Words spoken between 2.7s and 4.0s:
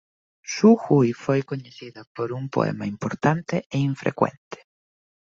importante e